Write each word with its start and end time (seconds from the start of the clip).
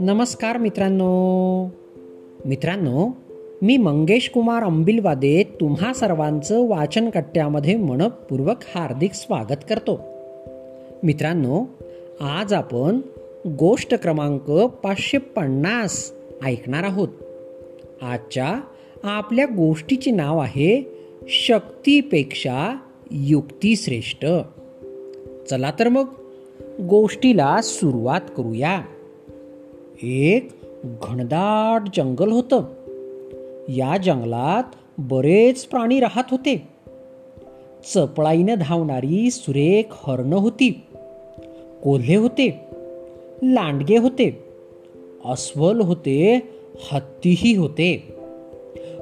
नमस्कार 0.00 0.56
मित्रांनो. 0.56 1.64
मित्रांनो 2.44 3.08
मी 3.62 3.76
मंगेश 3.76 4.30
कुमार 4.30 4.62
अंबिलवादे 4.62 5.42
तुम्हा 5.60 5.92
सर्वांचं 5.92 6.68
वाचन 6.68 7.10
कट्ट्यामध्ये 7.10 7.76
मनपूर्वक 7.76 8.56
हार्दिक 8.74 9.12
स्वागत 9.12 9.64
करतो. 9.70 10.00
मित्रांनो 11.02 11.64
आज 12.20 12.52
आपण 12.52 13.00
गोष्ट 13.58 13.94
क्रमांक 13.94 14.50
पाचशे 14.50 15.18
पन्नास 15.18 16.12
ऐकणार 16.44 16.82
आहोत. 16.82 17.08
आजच्या 18.02 18.60
आपल्या 19.02 19.46
गोष्टीचे 19.46 20.10
नाव 20.10 20.38
आहे 20.38 20.96
शक्तीपेक्षा 21.28 22.76
युक्ती 23.10 23.76
श्रेष्ठ 23.76 24.26
चला 25.50 25.70
तर 25.78 25.88
मग 25.88 26.04
गोष्टीला 26.80 27.62
सुरुवात 27.62 28.20
करूया. 28.36 28.82
एक 30.02 30.48
घनदाट 30.84 31.82
जंगल 31.96 32.30
होतं. 32.30 32.64
या 33.68 33.96
जंगलात 33.96 34.62
बरेच 34.98 35.64
प्राणी 35.64 36.00
राहत 36.00 36.24
होते. 36.30 36.68
चपळाईनं 37.94 38.54
धावणारी 38.54 39.30
सुरेख 39.30 39.84
हरण 39.90 40.32
होती. 40.32 40.82
कोल्हे 41.82 42.16
होते. 42.16 42.60
लांडगे 43.42 43.96
होते. 43.96 44.44
अस्वल 45.24 45.80
होते. 45.80 46.48
हत्तीही 46.92 47.56
होते. 47.56 48.16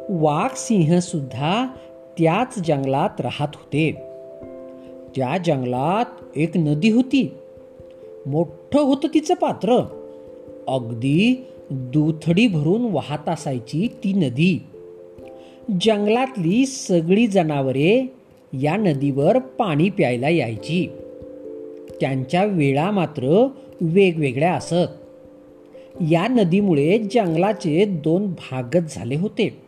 वाघ 0.09 0.55
सिंह 0.57 0.99
सुद्धा 0.99 1.66
त्याच 2.19 2.59
जंगलात 2.59 3.21
राहत 3.21 3.49
होते. 3.55 4.13
त्या 5.16 5.38
जंगलात 5.38 6.04
एक 6.36 6.56
नदी 6.56 6.91
होती. 6.91 7.32
मोठं 8.27 8.80
होतं 8.80 9.14
तिचं 9.14 9.34
पात्र. 9.34 9.73
अगदी 10.68 11.45
दुथडी 11.71 12.46
भरून 12.46 12.82
वाहत 12.82 13.29
असायची 13.29 13.88
ती 14.04 14.12
नदी. 14.12 14.62
जंगलातली 15.80 16.66
सगळी 16.66 17.26
जनावरे 17.26 18.12
या 18.62 18.76
नदीवर 18.76 19.38
पाणी 19.38 19.88
प्यायला 19.88 20.29
यायची. 20.29 20.88
त्यांच्या 22.01 22.45
वेळा 22.45 22.90
मात्र 22.90 23.49
वेगवेगळ्या 23.80 24.52
असत. 24.52 25.04
या 26.10 26.28
नदीमुळे 26.28 26.99
जंगलाचे 26.99 27.84
दोन 27.84 28.26
भागच 28.26 28.95
झाले 28.95 29.16
होते. 29.16 29.62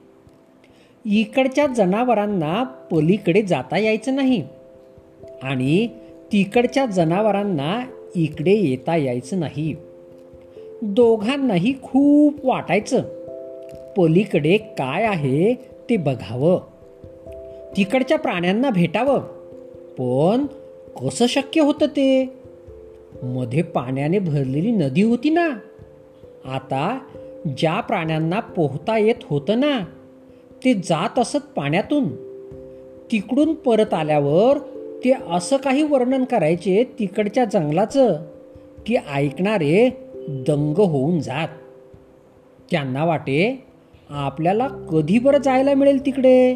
इकडच्या 1.06 1.66
जनावरांना 1.66 2.62
पलीकडे 2.62 3.42
जाता 3.42 3.78
यायचं 3.78 4.14
नाही. 4.14 4.42
आणि 5.42 5.86
तिकडच्या 6.32 6.86
जनावरांना 6.86 7.80
इकडे 8.16 8.52
येता 8.52 8.96
यायचं 8.96 9.40
नाही. 9.40 9.76
दोघांनाही 10.82 11.74
खूप 11.82 12.34
वाटायचं 12.44 13.02
पलीकडे 13.96 14.56
काय 14.56 15.04
आहे 15.04 15.54
ते 15.90 15.96
बघावं. 15.96 16.60
तिकडच्या 17.76 18.18
प्राण्यांना 18.18 18.70
भेटावं 18.70 19.20
पण 19.98 20.46
कसं 21.00 21.26
शक्य 21.26 21.60
होतं 21.60 21.86
ते? 21.86 22.32
मध्ये 23.22 23.62
पाण्याने 23.62 24.18
भरलेली 24.18 24.70
नदी 24.70 25.02
होती 25.02 25.30
ना. 25.30 25.48
आता 26.44 26.98
ज्या 27.58 27.80
प्राण्यांना 27.80 28.40
पोहता 28.40 28.98
येत 28.98 29.14
होतं 29.22 29.60
ना 29.60 29.84
ते 30.64 30.74
जात 30.74 31.18
असत 31.18 31.52
पाण्यातून. 31.56 32.08
तिकडून 33.12 33.54
परत 33.54 33.94
आल्यावर 33.94 34.58
ते 35.06 35.12
असं 35.30 35.56
काही 35.56 35.82
वर्णन 35.82 36.24
करायचे 36.24 36.84
तिकडच्या 36.98 37.44
जंगलाचं 37.44 38.16
की 38.86 38.96
ऐकणारे 39.12 39.90
दंग 40.28 40.78
होऊन 40.78 41.20
जात. 41.20 41.48
त्यांना 42.70 43.04
वाटे 43.04 43.66
आपल्याला 44.10 44.68
कधी 44.68 45.18
बरं 45.18 45.38
जायला 45.38 45.74
मिळेल 45.74 46.06
तिकडे? 46.06 46.54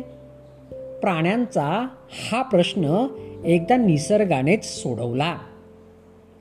प्राण्यांचा 0.73 1.89
हा 2.31 2.43
प्रश्न 2.43 3.07
एकदा 3.45 3.77
निसर्गानेच 3.77 4.65
सोडवला. 4.65 5.39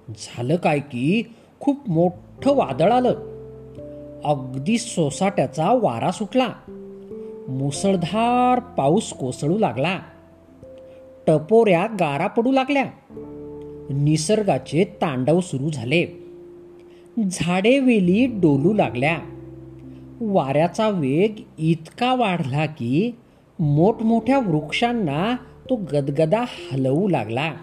झालं 0.10 0.56
काय 0.56 0.80
की 0.80 1.24
खूप 1.60 1.90
मोठं 1.90 2.56
वादळ 2.56 2.92
आलं. 2.92 3.14
अगदी 4.26 4.78
सोसाट्याचा 4.78 5.74
वारा 5.74 6.12
सुटला. 6.12 6.48
मुसळधार 7.50 8.60
पाऊस 8.60 9.14
कोसळू 9.14 9.58
लागला. 9.58 10.00
टपोऱ्या 11.28 11.86
गारा 11.86 12.28
पडू 12.28 12.52
लागल्या. 12.52 12.86
निसर्गाचे 13.90 14.84
तांडव 14.84 15.40
सुरू 15.40 15.70
झाले. 15.70 16.06
झाडे 17.32 17.80
वेली 17.80 18.26
डोलू 18.26 18.74
लागल्या. 18.74 19.18
वाऱ्याचा 20.22 20.90
वेग 20.90 21.36
इतका 21.58 22.16
वाढला 22.16 22.66
की 22.66 23.16
मोठमोठ्या 23.60 24.40
वृक्षांना 24.40 25.36
तो 25.70 25.76
गदगदा 25.76 26.46
हलवू 26.72 27.08
लागला. 27.08 27.54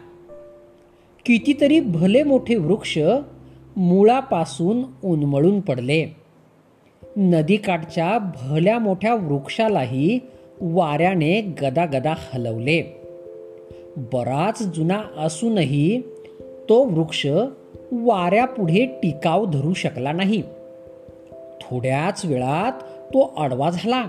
कितीतरी 1.27 1.81
भले 1.81 2.23
मोठे 2.23 2.57
वृक्ष 2.57 2.99
मुळापासून 3.77 4.83
उन्मळून 5.05 5.61
पडले. 5.61 6.07
नदीकाठच्या 7.17 8.19
भल्या 8.19 8.79
मोठ्या 8.79 9.15
वृक्षालाही 9.15 10.19
वाऱ्याने 10.61 11.41
गदागदा 11.41 12.15
हलवले. 12.35 12.96
बराच 13.97 14.63
जुना 14.63 15.03
असूनही 15.19 16.01
तो 16.69 16.85
वृक्ष 16.85 17.27
वाऱ्यापुढे 17.93 18.87
टिकाव 18.87 19.45
धरू 19.45 19.73
शकला 19.73 20.13
नाही. 20.13 20.43
थोड्याच 21.61 22.25
वेळात 22.25 22.73
तो 22.83 23.35
आडवा 23.39 23.71
झाला. 23.71 24.03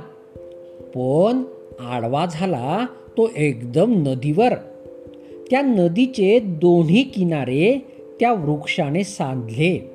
पण 0.95 1.43
आडवा 1.89 2.25
झाला 2.31 2.85
तो 3.17 3.29
एकदम 3.37 3.93
नदीवर. 3.93 4.53
त्या 5.51 5.61
नदीचे 5.61 6.39
दोन्ही 6.39 7.03
किनारे 7.03 7.77
त्या 8.19 8.33
वृक्षाने 8.33 9.03
सांधले. 9.03 9.91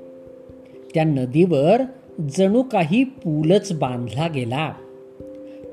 त्या 0.94 1.04
नदीवर 1.04 1.82
जणू 2.36 2.62
काही 2.62 3.04
पूलच 3.04 3.72
बांधला 3.72 4.28
गेला. 4.28 4.72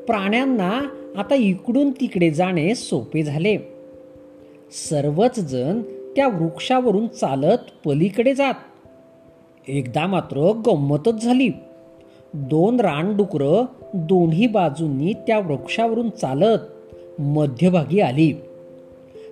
प्राण्यांना 0.08 0.81
आता 1.18 1.35
इकडून 1.35 1.91
तिकडे 1.91 2.31
जाणे 2.31 2.75
सोपे 2.75 3.24
झाले. 3.24 3.69
सर्वच 4.72 5.40
जण 5.40 5.81
त्या 6.16 6.28
वृक्षावरून 6.28 7.07
चालत 7.07 7.57
पलीकडे 7.85 8.34
जात. 8.34 8.53
एकदा 9.68 10.07
मात्र 10.07 10.52
गंमतच 10.66 11.24
झाली. 11.24 11.50
दोन 12.34 12.79
रानडुकरं 12.79 13.66
दोन्ही 13.94 14.47
बाजूंनी 14.47 15.13
त्या 15.13 15.40
वृक्षावरून 15.40 16.09
चालत 16.09 16.58
मध्यभागी 17.19 18.00
आली. 18.00 18.34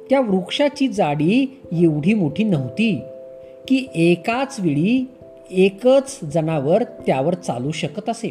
त्या 0.10 0.20
वृक्षाची 0.20 0.88
जाडी 0.88 1.60
एवढी 1.72 2.14
मोठी 2.14 2.44
नव्हती 2.44 3.02
की 3.68 3.88
एकाच 3.96 4.56
वेळी 4.60 5.06
एकच 5.52 6.20
जनावर 6.24 6.84
त्यावर 6.84 7.34
चालू 7.34 7.72
शकत 7.72 8.10
असे. 8.10 8.30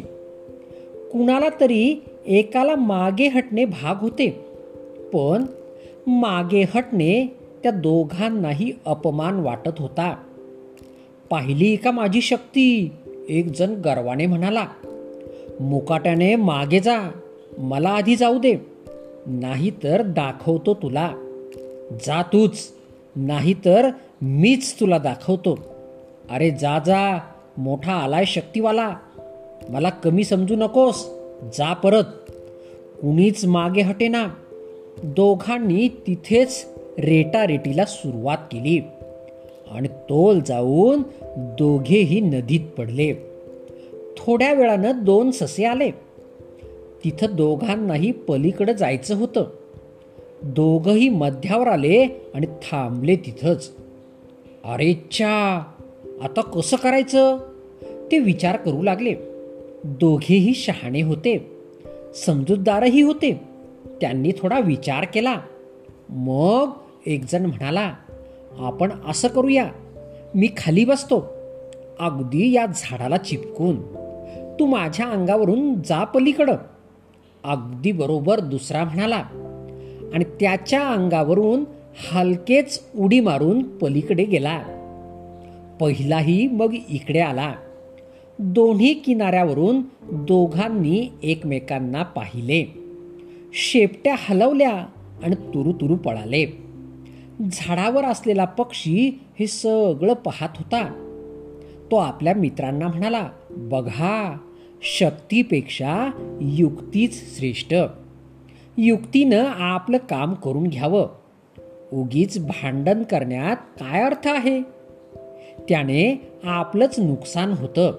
कुणाला 1.11 1.47
तरी 1.61 1.95
एकाला 2.27 2.75
मागे 2.75 3.27
हटणे 3.27 3.65
भाग 3.65 3.95
होते. 4.01 4.29
पण 5.13 5.43
मागे 6.07 6.65
हटणे 6.75 7.37
त्या 7.63 7.71
दोघांनाही 7.71 8.73
अपमान 8.85 9.39
वाटत 9.39 9.71
होता. 9.79 10.15
पाहिली 11.29 11.75
का 11.75 11.91
माझी 11.91 12.21
शक्ती? 12.21 12.91
एक 13.29 13.47
जण 13.57 13.73
गर्वाने 13.73 14.25
म्हणाला 14.25 14.65
मुकाट्याने 15.59 16.35
मागे 16.35 16.79
जा 16.79 17.11
मला 17.57 17.89
आधी 17.89 18.15
जाऊ 18.15 18.39
दे 18.39 18.57
नाही 19.27 19.69
तर 19.69 20.01
दाखवतो 20.01 20.73
तुला. 20.73 21.11
जा 21.91 22.21
तूच 22.21 22.57
नाही 23.15 23.53
तर 23.53 23.89
मीच 24.21 24.79
तुला 24.79 24.97
दाखवतो. 24.97 25.59
अरे 26.29 26.51
जा 26.51 26.79
जा 26.79 27.19
मोठा 27.57 27.93
आलाय 27.93 28.25
शक्तीवाला 28.25 28.95
मला 29.69 29.89
कमी 29.89 30.23
समजू 30.23 30.55
नकोस 30.55 31.09
जा 31.57 31.73
परत. 31.73 32.03
कुणीच 33.01 33.45
मागे 33.45 33.81
हटेना 33.81 34.27
दोघांनी 35.03 35.87
तिथेच 35.87 36.65
रेटारेटीला 36.99 37.85
सुरुवात 37.85 38.37
केली. 38.37 38.81
आणि 39.71 39.87
तोल 39.87 40.39
जाऊन 40.39 41.01
दोघेही 41.35 42.21
नदीत 42.21 42.59
पडले. 42.77 43.13
थोड्या 44.17 44.53
वेळानं 44.53 44.91
दोन 44.95 45.31
ससे 45.31 45.65
आले. 45.65 45.91
तिथं 47.03 47.27
दोघांनाही 47.35 48.11
पलीकडे 48.11 48.73
जायचं 48.73 49.15
होतं. 49.15 49.45
दोघही 50.43 51.09
मध्यावर 51.09 51.67
आले 51.67 52.05
आणि 52.33 52.45
थांबले 52.45 53.15
तिथंच. 53.15 53.71
अरे 54.65 54.93
चा 54.93 55.63
आता 56.21 56.41
कसं 56.41 56.77
करायचं? 56.77 57.37
ते 58.11 58.19
विचार 58.19 58.55
करू 58.55 58.81
लागले. 58.81 59.13
दोघेही 59.83 60.53
शहाणे 60.53 61.01
होते. 61.01 61.51
समजूतदारही 62.15 63.01
होते. 63.01 63.46
त्यांनी 64.01 64.31
थोडा 64.31 64.59
विचार 64.59 65.05
केला. 65.13 65.41
मग 66.09 66.69
एकजण 67.05 67.45
म्हणाला 67.45 67.93
आपण 68.59 68.91
असं 69.07 69.27
करूया. 69.27 69.71
मी 70.35 70.49
खाली 70.57 70.85
बसतो. 70.85 71.27
अगदी 71.99 72.51
या 72.51 72.65
झाडाला 72.65 73.17
चिपकून. 73.17 73.81
तू 74.59 74.65
माझ्या 74.65 75.05
अंगावरून 75.05 75.73
जा 75.73 76.03
पलीकडं. 76.03 76.55
अगदी 77.43 77.91
बरोबर 77.91 78.39
दुसरा 78.39 78.83
म्हणाला 78.83 79.23
आणि 80.13 80.23
त्याच्या 80.23 80.87
अंगावरून 80.87 81.63
हलकेच 82.11 82.83
उडी 82.95 83.19
मारून 83.19 83.77
पलीकडे 83.77 84.25
गेला. 84.25 84.63
पहिलाही 85.79 86.47
मग 86.47 86.75
इकडे 86.89 87.19
आला. 87.19 87.53
दोन्ही 88.39 88.93
किनाऱ्यावरून 88.93 89.81
दोघांनी 90.01 91.09
एकमेकांना 91.23 92.03
पाहिले. 92.03 92.76
शेपट्या 93.59 94.15
हलवल्या 94.17 94.85
आणि 95.23 95.35
तुरु 95.35 95.71
तुरु 95.71 95.95
पळाले. 95.95 96.63
झाडावर 97.51 98.03
असलेला 98.03 98.45
पक्षी 98.45 99.19
हे 99.39 99.47
सगळं 99.47 100.13
पाहत 100.13 100.49
होता. 100.55 101.03
तो 101.91 101.95
आपल्या 101.95 102.33
मित्रांना 102.35 102.87
म्हणाला 102.87 103.29
बघा 103.49 104.37
शक्तीपेक्षा 104.81 106.09
युक्तीच 106.41 107.37
श्रेष्ठ. 107.37 107.73
युक्तीनं 108.77 109.45
आपलं 109.45 109.97
काम 109.97 110.33
करून 110.33 110.63
घ्यावं. 110.63 111.09
उगीच 111.93 112.45
भांडण 112.45 113.03
करण्यात 113.03 113.55
काय 113.55 114.03
अर्थ 114.03 114.27
आहे? 114.27 114.61
त्याने 115.69 116.31
आपलंच 116.43 116.99
नुकसान 116.99 117.51
होतं. 117.51 117.93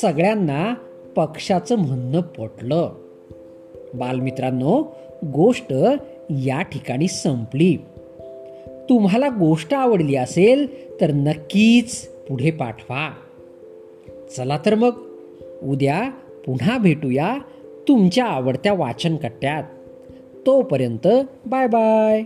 सगळ्यांना 0.00 0.74
पक्षाचं 1.16 1.78
म्हणणं 1.78 2.20
पटलं. 2.20 3.07
बालमित्रांनो 3.94 4.84
गोष्ट 5.24 5.72
या 6.30 6.62
ठिकाणी 6.62 7.08
संपली. 7.08 7.76
तुम्हाला 8.90 9.28
गोष्ट 9.28 9.74
आवडली 9.74 10.16
असेल 10.16 10.90
तर 11.00 11.12
नक्कीच 11.12 12.08
पुढे 12.08 12.50
पाठवा. 12.50 13.12
चला 14.36 14.58
तर 14.66 14.74
मग 14.74 14.92
उद्या 15.62 16.10
पुन्हा 16.46 16.78
भेटूया 16.78 17.38
तुमच्या 17.88 18.24
आवडत्या 18.24 18.72
वाचनकट्ट्यात. 18.72 19.62
तोपर्यंत 20.46 21.08
बाय 21.46 21.66
बाय. 21.66 22.22